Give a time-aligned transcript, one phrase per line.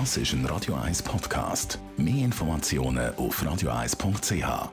[0.00, 1.78] Das ist ein Radio 1 Podcast.
[1.96, 4.70] Mehr Informationen auf radio1.ch.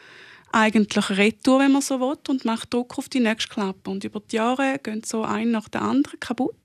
[0.51, 3.89] eigentlich retour, wenn man so will, und macht Druck auf die nächste Klappe.
[3.89, 6.55] Und über die Jahre gehen so ein nach der anderen kaputt.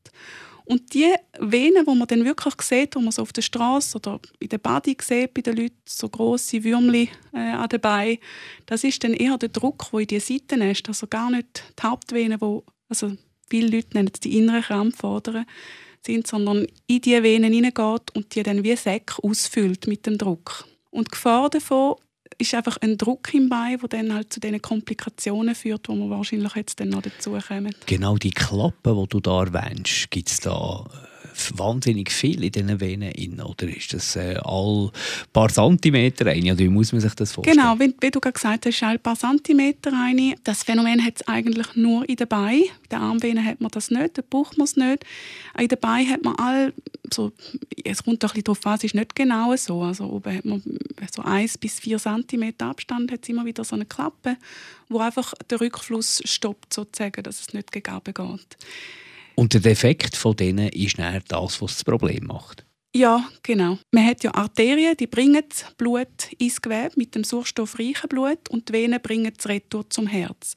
[0.65, 4.21] Und die Venen, die man dann wirklich sieht, wo man so auf der Straße oder
[4.39, 8.19] in der Body sieht, bei den Leuten, so grosse Würmli äh, an den Beinen,
[8.67, 10.89] das ist dann eher der Druck, der in die Seiten ist.
[10.89, 13.13] Also gar nicht die Hauptvenen, wo, also
[13.51, 15.47] viele Leute nennen es die inneren Krampfadern,
[16.05, 20.67] sind, sondern in die Venen hineingeht und die dann wie Säcke ausfüllt mit dem Druck.
[20.91, 21.97] Und die Gefahr davon
[22.39, 26.11] ist einfach ein Druck im Bein, der dann halt zu diesen Komplikationen führt, die wir
[26.11, 27.75] wahrscheinlich jetzt dann noch dazu kommen.
[27.87, 31.12] Genau die Klappen, die du da erwähnst, gibt es da äh,
[31.55, 34.91] wahnsinnig viel in diesen Venen in, oder ist das äh, all
[35.33, 36.53] paar Zentimeter eine?
[36.53, 37.57] Oder wie muss man sich das vorstellen?
[37.57, 40.35] Genau, wie, wie du gerade gesagt hast, all paar Zentimeter eine.
[40.45, 42.63] Das Phänomen hat es eigentlich nur in den Beinen.
[42.63, 45.05] In den Armvenen hat man das nicht, den Bauch muss nicht.
[45.59, 46.73] In den Beinen hat man all
[47.13, 47.33] so,
[47.85, 49.83] es kommt ein bisschen darauf an, es ist nicht genau so.
[49.83, 50.63] Also oben hat man
[51.15, 54.37] so 1 bis 4 cm Abstand, hat es immer wieder so eine Klappe,
[54.89, 58.57] wo einfach der Rückfluss stoppt, sozusagen, dass es nicht gegen geht.
[59.35, 62.65] Und der Defekt von denen ist dann das, was das Problem macht.
[62.95, 63.79] Ja, genau.
[63.91, 65.45] Man hat ja Arterien, die bringen
[65.79, 70.55] Blut ins Gewebe mit dem sauerstoffreichen Blut und die Venen bringen das Retour zum Herz.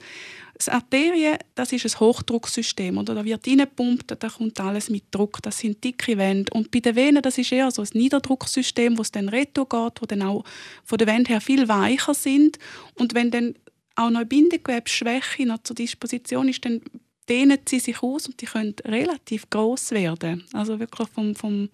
[0.57, 2.97] Das Arterien, das ist ein Hochdrucksystem.
[2.97, 3.15] Oder?
[3.15, 5.41] Da wird reingepumpt, da kommt alles mit Druck.
[5.43, 6.51] Das sind dicke Wände.
[6.53, 10.01] Und bei den Venen, das ist eher so ein Niederdrucksystem, wo es dann retour geht,
[10.01, 10.43] wo dann auch
[10.83, 12.59] von der Wände her viel weicher sind.
[12.95, 13.55] Und wenn dann
[13.95, 16.81] auch noch Bindegewebsschwäche noch zur Disposition ist, dann
[17.29, 20.43] dehnen sie sich aus und die können relativ groß werden.
[20.53, 21.69] Also wirklich vom, vom,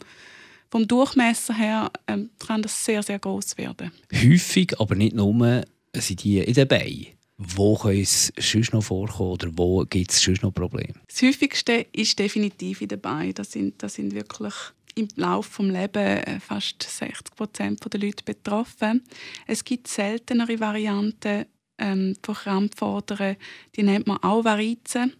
[0.70, 3.92] vom Durchmesser her ähm, kann das sehr, sehr groß werden.
[4.14, 7.08] Häufig, aber nicht nur, sind die in den Beinen.
[7.38, 10.94] Wo kann es sonst noch vorkommen oder wo gibt es sonst noch Probleme?
[11.08, 13.34] Das häufigste ist definitiv in den Beinen.
[13.34, 14.54] Das sind, das sind wirklich
[14.96, 19.04] im Laufe des Lebens äh, fast 60 Prozent der Leute betroffen.
[19.48, 21.46] Es gibt seltenere Varianten
[21.82, 23.36] ähm, von Krampfadern,
[23.76, 25.14] die nennt man auch Varizen,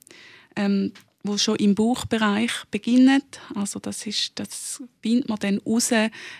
[0.56, 3.22] ähm, wo schon im Bauchbereich beginnen.
[3.54, 5.92] Also das, ist, das findet man dann raus,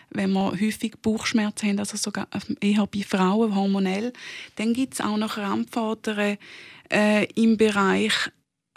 [0.10, 2.28] wenn man häufig Bauchschmerzen haben, also sogar
[2.62, 4.14] eher bei Frauen hormonell.
[4.56, 6.38] Dann gibt es auch noch Krampfadern
[6.92, 8.14] äh, im Bereich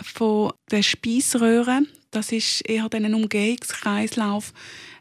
[0.02, 1.82] von der Speiseröhre.
[2.10, 4.52] Das ist eher ein Umgehungskreislauf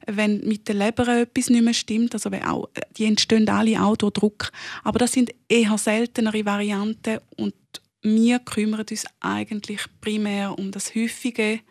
[0.07, 2.13] wenn mit der Leber etwas nicht mehr stimmt.
[2.13, 4.51] Also auch, die entstehen alle auch durch Druck.
[4.83, 7.53] Aber das sind eher seltenere Varianten und
[8.01, 11.61] wir kümmern uns eigentlich primär um das häufige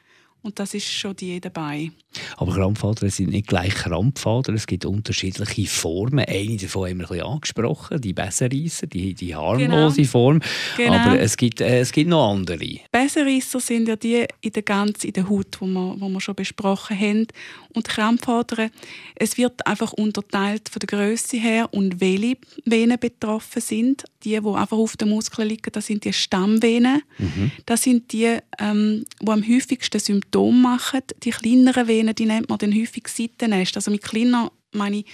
[0.42, 1.92] Und das ist schon die dabei.
[2.36, 4.56] Aber Krampfadern sind nicht gleich Krampfadern.
[4.56, 6.24] Es gibt unterschiedliche Formen.
[6.26, 10.08] Eine davon haben wir ein bisschen angesprochen, die Besserreisser, die, die harmlose genau.
[10.08, 10.40] Form.
[10.76, 10.94] Genau.
[10.94, 12.80] Aber es gibt, äh, es gibt noch andere.
[12.90, 16.34] Besserreisser sind ja die in der ganz in der Haut, wo wir, wo wir schon
[16.34, 17.26] besprochen haben.
[17.74, 18.70] Und Krampfadern,
[19.14, 24.04] es wird einfach unterteilt von der Größe her und welche Venen betroffen sind.
[24.24, 27.02] Die, die einfach auf den Muskeln liegen, das sind die Stammvenen.
[27.18, 27.50] Mhm.
[27.66, 31.00] Das sind die, ähm, die am häufigsten Symptome machen.
[31.22, 33.76] Die kleineren Venen, die nennt man dann häufig Seitennest.
[33.76, 35.06] Also mit kleiner meine ich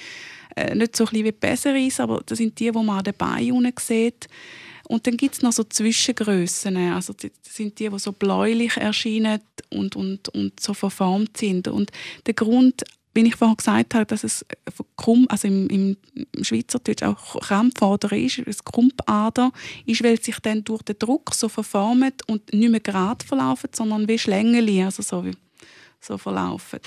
[0.56, 3.73] äh, nicht so klein wie Besseris, aber das sind die, die man an den Beinen
[3.79, 4.29] sieht.
[4.88, 6.76] Und dann gibt es noch so Zwischengrössen.
[6.76, 11.69] Also das sind die, die so bläulich erscheinen und, und, und so verformt sind.
[11.69, 11.91] Und
[12.26, 12.85] der Grund,
[13.19, 14.47] wie ich vorhin gesagt habe, dass es
[14.97, 15.97] krumm, also im, im
[16.41, 19.50] Schweizerdeutsch auch Krampfader ist, es Krumpader
[19.87, 24.06] ist, weil sich dann durch den Druck so verformt und nicht mehr gerade verlaufen, sondern
[24.06, 25.25] wie Schlängeli, also so,
[26.00, 26.81] so verlaufen.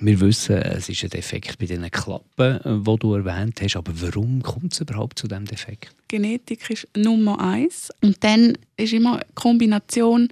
[0.00, 3.76] Wir wissen, es ist ein Defekt bei diesen Klappen, die du erwähnt hast.
[3.76, 5.94] Aber warum kommt es überhaupt zu diesem Defekt?
[6.08, 7.90] Genetik ist Nummer eins.
[8.02, 10.28] Und dann ist immer die Kombination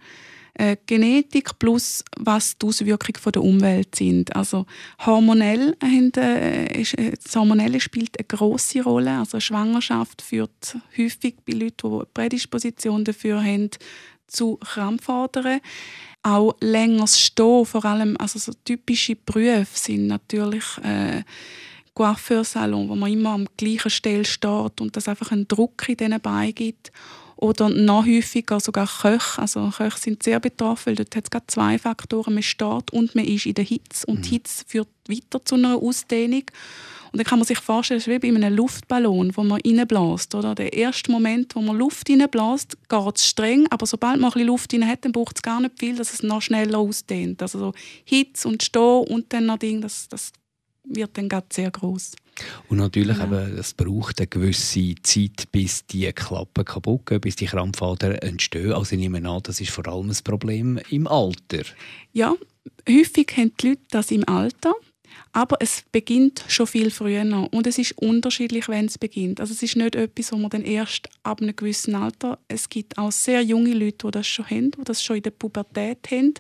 [0.55, 4.35] äh, Genetik plus was die Auswirkungen der Umwelt sind.
[4.35, 4.67] Also
[5.05, 9.19] hormonell äh, ist, äh, das Hormonelle spielt eine große Rolle.
[9.19, 13.71] Also Schwangerschaft führt häufig bei Leuten, die eine Prädisposition dafür haben,
[14.27, 15.61] zu Krampfadern.
[16.23, 21.23] Auch längeres Stehen, vor allem also so typische Berufe sind natürlich äh,
[21.95, 26.21] Coiffeursalon, wo man immer am gleichen Stelle steht und das einfach einen Druck in diesen
[26.21, 26.93] Beinen gibt.
[27.37, 29.41] Oder noch häufiger sogar Köche.
[29.41, 32.35] Also Köche sind sehr betroffen, weil dort hat es zwei Faktoren.
[32.35, 34.07] Man steht und man ist in der Hitze.
[34.07, 34.33] Und die mhm.
[34.35, 36.45] Hitze führt weiter zu einer Ausdehnung.
[37.15, 40.35] Und dann kann man sich vorstellen, es ist wie bei einem Luftballon, wo man reinbläst.
[40.35, 40.57] Oder?
[40.57, 44.49] Der erste Moment, wo man Luft reinbläst, geht es streng, aber sobald man ein bisschen
[44.49, 47.41] Luft rein hat, dann braucht es gar nicht viel, dass es noch schneller ausdehnt.
[47.41, 47.73] Also so
[48.05, 50.33] Hitze und Stehen und dann noch Ding, das, das
[50.83, 52.17] wird dann sehr groß.
[52.69, 53.25] Und natürlich ja.
[53.25, 58.73] eben, es braucht eine gewisse Zeit, bis die Klappen kaputt gehen, bis die Krampfadern entstehen.
[58.73, 61.63] Also ich nehme an, das ist vor allem ein Problem im Alter.
[62.13, 62.35] Ja,
[62.89, 64.75] häufig haben die Leute das im Alter.
[65.33, 67.53] Aber es beginnt schon viel früher noch.
[67.53, 69.41] Und es ist unterschiedlich, wenn es beginnt.
[69.41, 72.39] Also es ist nicht etwas, wo man dann erst ab einem gewissen Alter...
[72.47, 75.31] Es gibt auch sehr junge Leute, die das schon haben, die das schon in der
[75.31, 76.35] Pubertät haben.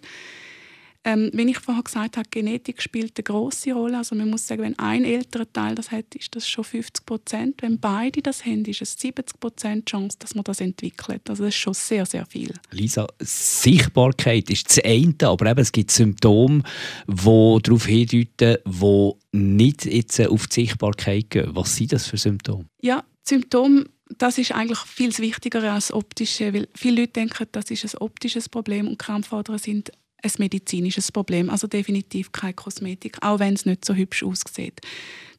[1.04, 3.98] Ähm, wenn ich vorher gesagt habe, Genetik spielt eine große Rolle.
[3.98, 7.62] Also man muss sagen, wenn ein älterer Teil das hat, ist das schon 50 Prozent.
[7.62, 11.28] Wenn beide das haben, ist es 70 Prozent Chance, dass man das entwickelt.
[11.28, 12.54] Also das ist schon sehr, sehr viel.
[12.70, 16.62] Lisa, Sichtbarkeit ist das eine, aber eben, es gibt Symptome,
[17.06, 21.50] die darauf hindeuten, die nicht jetzt auf die Sichtbarkeit gehen.
[21.54, 22.64] Was sind das für Symptome?
[22.80, 23.86] Ja, Symptome
[24.18, 28.48] das ist eigentlich viel wichtiger als optische, weil viele Leute denken, das ist ein optisches
[28.48, 29.92] Problem und Krampfadern sind
[30.24, 34.80] ein medizinisches Problem, also definitiv keine Kosmetik, auch wenn es nicht so hübsch aussieht.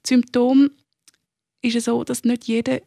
[0.02, 0.70] Das Symptom
[1.62, 2.80] ist es so, dass nicht jeder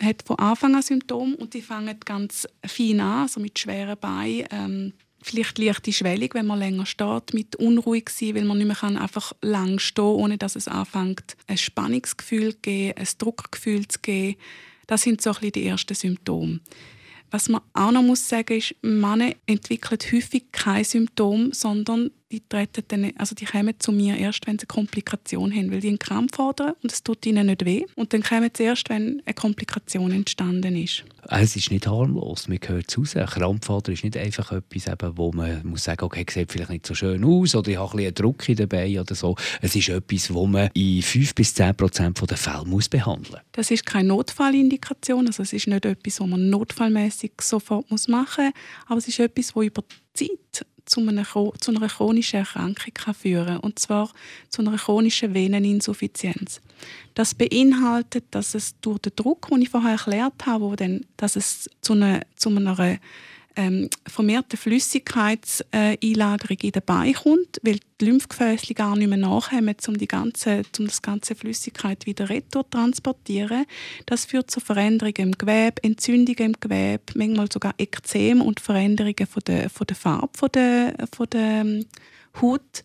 [0.00, 4.46] hat von Anfang an Symptome und die fangen ganz fein an, also mit schweren Beinen,
[4.50, 8.76] ähm, vielleicht leichte Schwellung, wenn man länger steht, mit unruhig sein, weil man nicht mehr
[8.76, 13.98] kann einfach lang stehen, ohne dass es anfängt, ein Spannungsgefühl zu geben, ein Druckgefühl zu
[14.00, 14.36] geben.
[14.86, 16.60] Das sind so ein bisschen die ersten Symptome.
[17.30, 22.84] Was man auch noch muss sagen ist, Männer entwickeln häufig keine Symptome, sondern die treten
[22.88, 25.98] dann, also die kommen zu mir erst, wenn sie eine Komplikation haben, weil die einen
[25.98, 27.86] Krampf fordern und es tut ihnen nicht weh.
[27.94, 31.04] Und dann kommen sie erst, wenn eine Komplikation entstanden ist.
[31.30, 35.32] Es ist nicht harmlos, man gehört zu Ein Krampfader ist nicht einfach etwas, eben, wo
[35.32, 38.14] man muss sagen, okay, sieht vielleicht nicht so schön aus oder ich habe ein bisschen
[38.14, 39.34] Druck dabei oder so.
[39.62, 43.40] Es ist etwas, wo man in 5 bis 10 Prozent der Fälle muss behandeln muss.
[43.52, 48.54] Das ist keine Notfallindikation, also es ist nicht etwas, was man notfallmäßig sofort machen muss,
[48.86, 49.82] aber es ist etwas, das über
[50.14, 54.10] Zeit zu einer, zu einer chronischen Erkrankung kann führen und zwar
[54.48, 56.60] zu einer chronischen Veneninsuffizienz.
[57.14, 61.36] Das beinhaltet, dass es durch den Druck, den ich vorher erklärt habe, wo dann, dass
[61.36, 62.98] es zu einer, zu einer
[63.58, 69.98] ähm, vermehrte Flüssigkeitseinlagerung in den Beinen kommt, weil die Lymphgefäße gar nicht mehr nachkommen, um,
[69.98, 73.66] die ganze, um das ganze Flüssigkeit wieder retour transportieren.
[74.06, 79.42] Das führt zu Veränderungen im Gewebe, Entzündungen im Gewebe, manchmal sogar Ekzem und Veränderungen von
[79.44, 81.84] der, von der Farbe von der, von der ähm,
[82.40, 82.84] Haut.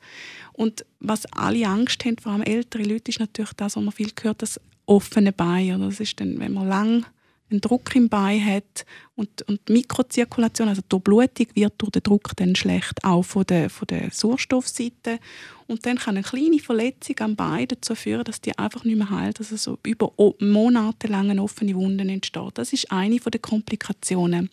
[0.53, 4.09] Und was alle Angst haben, vor allem ältere Leute, ist natürlich das, was man viel
[4.15, 5.81] gehört, das offene Bein.
[5.81, 7.05] Das ist dann, wenn man lang
[7.53, 12.31] einen Druck im Bein hat und, und Mikrozirkulation, also die Blutung wird durch den Druck
[12.35, 15.19] dann schlecht, auch von der, von der Sauerstoffseite.
[15.67, 19.09] Und dann kann eine kleine Verletzung am Bein dazu führen, dass die einfach nicht mehr
[19.09, 22.49] heilt, also so über monatelang offene Wunden entstehen.
[22.55, 24.49] Das ist eine der Komplikationen.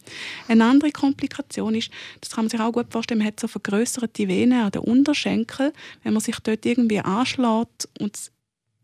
[0.46, 1.90] Eine andere Komplikation ist,
[2.20, 5.72] das kann man sich auch gut vorstellen, man hat so vergrößerte Venen an den Unterschenkel.
[6.04, 8.30] Wenn man sich dort irgendwie anschlägt und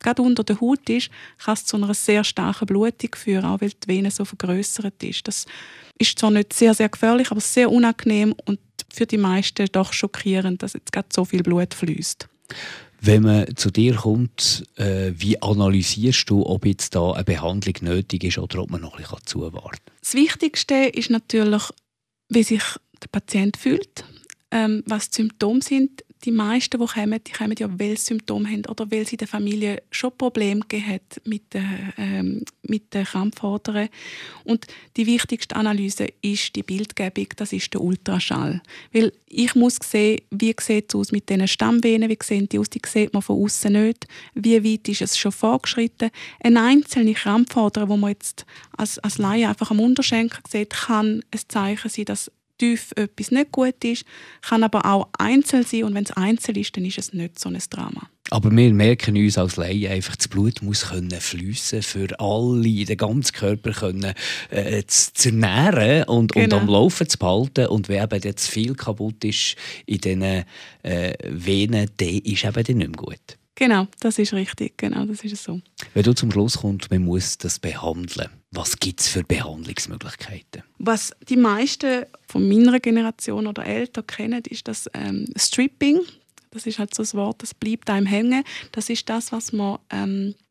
[0.00, 3.71] gerade unter der Haut ist, kann es zu einer sehr starken Blutung führen, auch weil
[3.71, 5.26] die Vene so vergrößert ist.
[5.26, 5.47] Das
[5.99, 8.61] ist zwar nicht sehr, sehr gefährlich, aber sehr unangenehm und
[8.93, 12.29] für die meisten doch schockierend, dass jetzt gerade so viel Blut fließt.
[13.00, 18.25] Wenn man zu dir kommt, äh, wie analysierst du, ob jetzt da eine Behandlung nötig
[18.25, 19.95] ist oder ob man noch ein bisschen zuwarten kann?
[20.00, 21.62] Das Wichtigste ist natürlich,
[22.29, 22.62] wie sich
[23.03, 24.05] der Patient fühlt,
[24.50, 28.49] ähm, was die Symptome sind die meisten, die kommen, die kommen ja, weil sie Symptome
[28.49, 33.05] haben oder weil sie in der Familie schon Probleme hat mit den, ähm, mit den
[33.05, 33.89] Krampfadern.
[34.45, 38.63] Und die wichtigste Analyse ist die Bildgebung, das ist der Ultraschall.
[38.93, 42.71] Weil ich muss sehen, wie sieht es aus mit diesen Stammvenen, wie sehen die aus,
[42.71, 46.11] die sieht man von außen nicht, wie weit ist es schon vorgeschritten.
[46.41, 48.47] Eine einzelne Krampfader, wo man jetzt
[48.77, 53.53] als, als Laie einfach am Unterschenkel sieht, kann ein Zeichen sein, dass tief etwas nicht
[53.53, 54.05] gut ist,
[54.43, 57.49] kann aber auch einzeln sein und wenn es einzeln ist, dann ist es nicht so
[57.49, 58.09] ein Drama.
[58.31, 62.97] Aber wir merken uns als Laien einfach, das Blut muss können fließen für alle, den
[62.97, 64.15] ganzen Körper können,
[64.51, 66.57] äh, zu ernähren und, genau.
[66.57, 67.67] und am Laufen zu behalten.
[67.67, 69.55] Und wenn eben jetzt viel kaputt ist
[69.87, 70.45] in diesen äh,
[71.23, 73.39] Venen, dann ist eben dann nicht mehr gut.
[73.57, 74.77] Genau, das ist richtig.
[74.77, 75.61] Genau, das ist so.
[75.95, 78.29] Wenn du zum Schluss kommst, man muss das behandeln.
[78.53, 80.63] Was gibt es für Behandlungsmöglichkeiten?
[80.79, 86.01] Was die meisten von meiner Generation oder älter kennen, ist das ähm, Stripping.
[86.51, 88.45] Das ist halt so ein Wort, das bleibt einem hängen.
[88.73, 90.46] Das ist das, was man ähm, äh,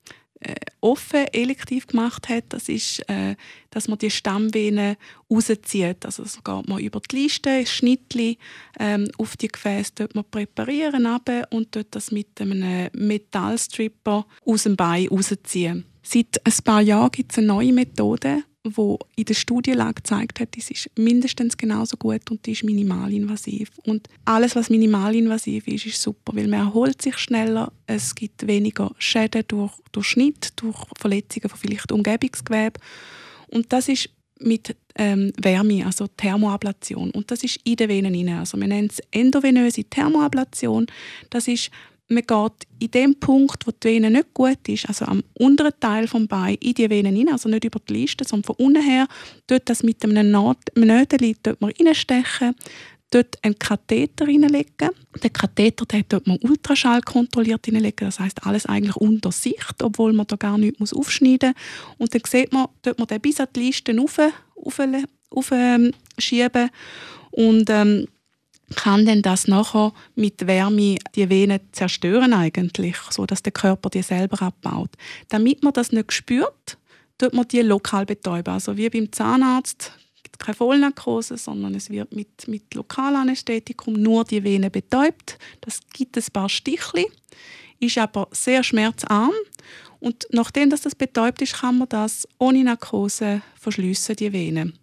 [0.82, 3.36] offen elektiv gemacht hat, das ist, äh,
[3.70, 4.96] dass man die Stammvenen
[5.30, 6.06] rauszieht.
[6.06, 8.38] Also so geht man über die Liste, Schnittli
[8.80, 14.64] ähm, auf die Gefäße dort man präparieren runter und dort das mit einem Metallstripper aus
[14.64, 15.86] dem Bein rausziehen.
[16.04, 18.44] Seit ein paar Jahren gibt es eine neue Methode,
[18.74, 23.72] wo in der Studienlage gezeigt hat, das ist mindestens genauso gut und die ist minimalinvasiv.
[23.84, 28.94] Und alles, was minimalinvasiv ist, ist super, weil man erholt sich schneller, es gibt weniger
[28.98, 32.80] Schäden durch, durch Schnitt, durch Verletzungen von vielleicht Umgebungsgewebe.
[33.48, 37.12] Und das ist mit ähm, Wärme, also Thermoablation.
[37.12, 38.40] Und das ist in den Venen rein.
[38.40, 40.88] Also man nennt es endovenöse Thermoablation.
[41.30, 41.72] Das ist
[42.08, 46.06] man geht in dem Punkt, wo die Vene nicht gut ist, also am unteren Teil
[46.06, 49.08] des Bein, in die Vene hinein, also nicht über die Liste, sondern von unten her,
[49.48, 52.56] dort das mit einem man reinstechen,
[53.12, 54.90] dort einen Katheter reinlegen.
[55.24, 60.14] Den Katheter den dort man Ultraschall kontrolliert reinlegen, das heißt alles eigentlich unter Sicht, obwohl
[60.14, 61.98] man da gar nichts aufschneiden muss.
[61.98, 64.80] Und dann sieht man, dort man den bis an die Liste rauf, rauf,
[65.36, 66.70] rauf ähm, schieben
[67.32, 68.08] und ähm,
[68.76, 74.02] kann denn das nachher mit Wärme die Venen zerstören eigentlich, so dass der Körper die
[74.02, 74.90] selber abbaut.
[75.30, 76.78] Damit man das nicht spürt,
[77.18, 78.54] tut man die lokal betäuben.
[78.54, 79.92] Also wie beim Zahnarzt
[80.24, 85.38] gibt keine Vollnarkose, sondern es wird mit, mit Lokalanästhetikum nur die Vene betäubt.
[85.62, 87.06] Das gibt ein paar Stichli,
[87.80, 89.34] ist aber sehr schmerzarm
[90.00, 94.74] und nachdem dass das betäubt ist, kann man das ohne Narkose verschliessen, die Vene.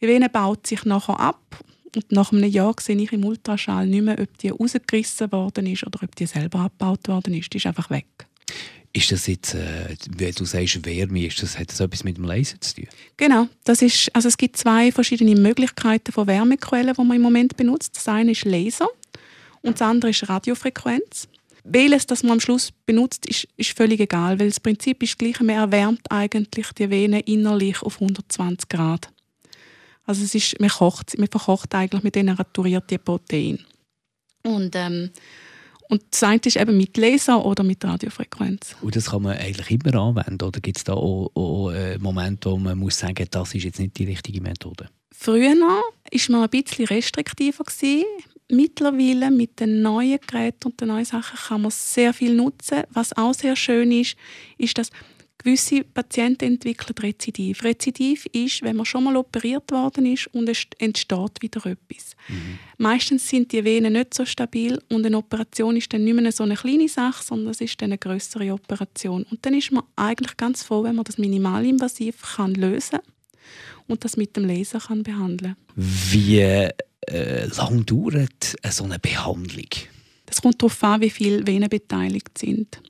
[0.00, 1.64] Die Vene baut sich nachher ab
[1.96, 5.86] und nach einem Jahr sehe ich im Ultraschall nicht mehr, ob die rausgerissen worden ist
[5.86, 7.52] oder ob die selber abgebaut worden ist.
[7.52, 8.06] Die ist einfach weg.
[8.94, 12.24] Ist das jetzt, äh, wie du sagst, Wärme, ist das, hat das etwas mit dem
[12.24, 12.88] Laser zu tun?
[13.16, 13.48] Genau.
[13.64, 17.96] Das ist, also es gibt zwei verschiedene Möglichkeiten von Wärmequellen, die man im Moment benutzt.
[17.96, 18.88] Das eine ist Laser
[19.62, 21.28] und das andere ist Radiofrequenz.
[21.64, 25.38] Welches das man am Schluss benutzt, ist, ist völlig egal, weil das Prinzip ist gleich,
[25.40, 29.11] man erwärmt eigentlich die Vene innerlich auf 120 Grad.
[30.04, 33.58] Also es ist, man, kocht, man verkocht eigentlich mit denaturierten Protein.
[34.42, 35.10] Und, ähm,
[35.88, 38.76] und das eine ist eben mit Laser oder mit Radiofrequenz.
[38.80, 40.42] Und das kann man eigentlich immer anwenden?
[40.42, 43.78] Oder gibt es da auch, auch äh, Momente, wo man muss sagen das ist jetzt
[43.78, 44.88] nicht die richtige Methode?
[45.12, 45.82] Früher war
[46.28, 47.64] man ein bisschen restriktiver.
[47.64, 48.04] Gewesen.
[48.50, 52.82] Mittlerweile mit den neuen Geräten und den neuen Sachen kann man sehr viel nutzen.
[52.90, 54.16] Was auch sehr schön ist,
[54.58, 54.90] ist, dass
[55.42, 57.64] Gewisse Patienten entwickeln Rezidiv.
[57.64, 62.14] Rezidiv ist, wenn man schon mal operiert worden ist und es entsteht wieder etwas.
[62.28, 62.58] Mhm.
[62.78, 66.44] Meistens sind die Venen nicht so stabil und eine Operation ist dann nicht mehr so
[66.44, 69.24] eine kleine Sache, sondern es ist dann eine größere Operation.
[69.24, 73.00] Und dann ist man eigentlich ganz froh, wenn man das minimalinvasiv kann lösen
[73.88, 75.56] und das mit dem Laser kann behandeln.
[75.74, 79.68] Wie äh, lang dauert so eine Behandlung?
[80.26, 82.80] Das kommt darauf an, wie viele Venen beteiligt sind.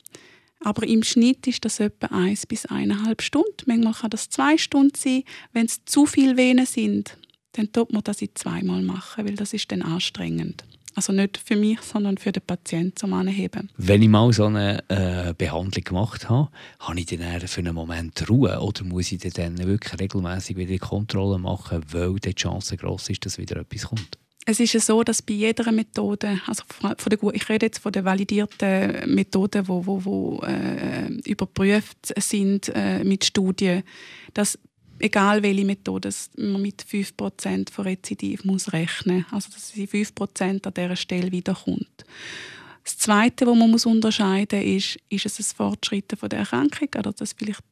[0.65, 3.65] Aber im Schnitt ist das etwa eins bis eineinhalb Stunden.
[3.67, 5.25] Manchmal kann das zwei Stunden sein.
[5.53, 7.17] Wenn es zu viele Venen sind,
[7.53, 10.65] dann tut man das zweimal machen, weil das ist dann anstrengend.
[10.95, 13.71] Also nicht für mich, sondern für den Patienten zum Anheben.
[13.79, 16.51] Wenn ich mal so eine äh, Behandlung gemacht habe,
[16.81, 20.79] habe ich dann für einen Moment Ruhe oder muss ich dann wirklich regelmäßig wieder die
[20.79, 24.19] Kontrolle machen, weil die Chance groß ist, dass wieder etwas kommt?
[24.45, 28.05] Es ist so, dass bei jeder Methode, also von der, ich rede jetzt von den
[28.05, 33.85] validierten Methoden, die wo, wo, äh, überprüft sind äh, mit Studien,
[34.35, 34.59] dass
[34.99, 40.75] egal welche Methode, man mit 5% von Rezidiv muss rechnen Also dass sie 5% an
[40.75, 42.05] dieser Stelle wiederkommt.
[42.85, 46.89] Das Zweite, was man muss unterscheiden muss, ist, ist es ein Fortschritt von der Erkrankung
[46.99, 47.63] oder dass vielleicht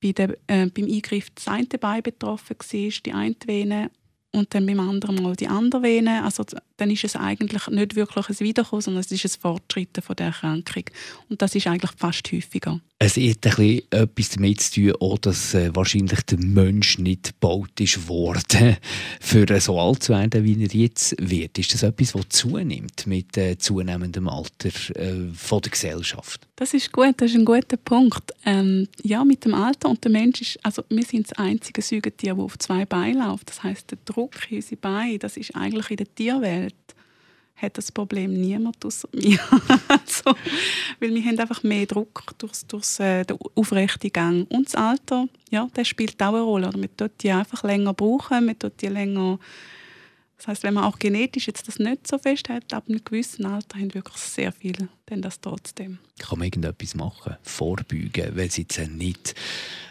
[0.00, 3.90] bei der, äh, beim Eingriff das eine Bein betroffen war, die eine Vene,
[4.32, 6.24] und dann beim anderen Mal die andere Vene.
[6.24, 6.44] Also
[6.80, 10.26] dann ist es eigentlich nicht wirklich ein Wiederkommen, sondern es ist ein Fortschreiten von der
[10.26, 10.84] Erkrankung.
[11.28, 12.80] Und das ist eigentlich fast häufiger.
[13.02, 17.80] Es hat ein etwas damit zu tun, auch, dass äh, wahrscheinlich der Mensch nicht gebaut
[17.80, 18.76] ist worden,
[19.20, 21.58] für so alt zu werden, wie er jetzt wird.
[21.58, 26.46] Ist das etwas, das zunimmt mit äh, zunehmendem Alter äh, von der Gesellschaft?
[26.56, 28.34] Das ist gut, das ist ein guter Punkt.
[28.44, 32.34] Ähm, ja, mit dem Alter und der Mensch ist, also wir sind das einzige Säugetier,
[32.34, 33.48] das auf zwei Beinen läuft.
[33.48, 36.69] Das heißt, der Druck in unsere Beine, das ist eigentlich in der Tierwelt
[37.56, 39.38] hat das Problem niemand außer mir.
[39.88, 40.36] also,
[40.98, 44.46] weil wir haben einfach mehr Druck durch, durch äh, den aufrechten Gang.
[44.50, 46.68] Und das Alter, ja, das spielt auch eine Rolle.
[46.68, 49.38] Oder man tut die einfach länger brauchen, man tut die länger
[50.40, 53.44] das heißt, wenn man auch genetisch jetzt das nicht so fest hat, ab einem gewissen
[53.44, 55.98] Alter haben wirklich sehr viele denn das trotzdem.
[56.18, 59.34] Kann man irgendetwas machen, vorbeugen, wenn es jetzt nicht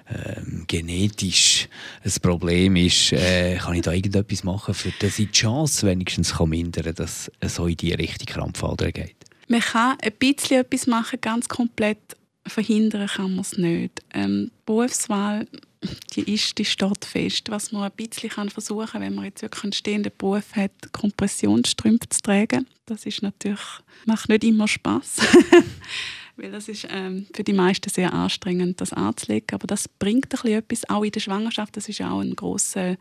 [0.09, 1.69] ähm, genetisch
[2.03, 6.33] ein Problem ist, äh, kann ich da irgendetwas machen, für dass ich die Chance wenigstens
[6.33, 9.17] kann mindern dass es so in die Richtung Krampfader geht?
[9.47, 11.99] Man kann ein bisschen etwas machen, ganz komplett
[12.47, 14.01] verhindern kann man es nicht.
[14.15, 15.45] Ähm, Berufswahl
[16.15, 17.49] die ist, die steht fest.
[17.49, 20.71] Was man ein bisschen kann versuchen kann, wenn man jetzt wirklich einen stehenden Beruf hat,
[20.91, 22.67] Kompressionsstrümpfe zu tragen.
[22.85, 23.61] Das ist natürlich,
[24.05, 25.17] macht nicht immer Spaß,
[26.35, 29.53] weil das ist ähm, für die meisten sehr anstrengend, das anzulegen.
[29.53, 31.77] Aber das bringt ein bisschen etwas, auch in der Schwangerschaft.
[31.77, 32.97] Das ist auch ein grosser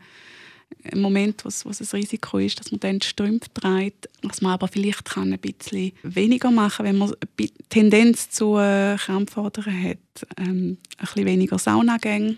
[0.95, 4.67] Moment, wo es ein Risiko ist, dass man dann die Strümpfe trägt, was man aber
[4.67, 9.97] vielleicht kann ein bisschen weniger machen wenn man eine Tendenz zu äh, Krampfadern hat.
[10.37, 12.37] Ähm, ein bisschen weniger Saunagänge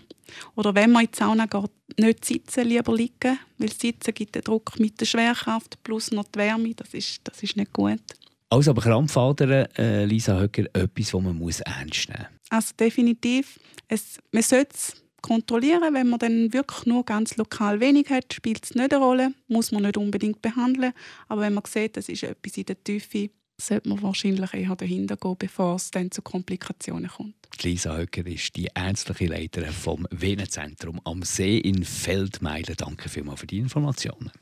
[0.54, 4.42] oder wenn man in die Sauna geht, nicht sitzen, lieber liegen, weil Sitzen gibt den
[4.42, 8.00] Druck mit der Schwerkraft plus noch die Wärme, das ist, das ist nicht gut.
[8.48, 12.50] Also aber Krampfadern, äh, Lisa Höcker, etwas, das man muss ernst nehmen muss?
[12.50, 13.58] Also definitiv.
[13.88, 15.94] Es, man sollte es kontrollieren.
[15.94, 19.72] Wenn man dann wirklich nur ganz lokal wenig hat, spielt es nicht eine Rolle, muss
[19.72, 20.92] man nicht unbedingt behandeln.
[21.28, 23.30] Aber wenn man sieht, es ist etwas in der Tiefe,
[23.60, 27.34] sollte man wahrscheinlich eher dahinter gehen, bevor es dann zu Komplikationen kommt.
[27.62, 32.74] Lisa Höcker ist die ärztliche Leiterin vom Venenzentrum am See in Feldmeilen.
[32.76, 34.32] Danke vielmals für die Informationen.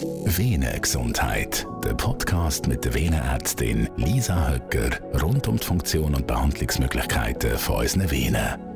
[0.00, 7.76] Venengesundheit, der Podcast mit der Venenärztin Lisa Höcker rund um die Funktion und Behandlungsmöglichkeiten von
[7.82, 8.67] unseren Venen.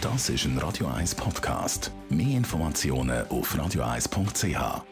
[0.00, 1.92] Das ist ein Radio 1 Podcast.
[2.08, 4.82] Mehr Informationen auf radio1.ch.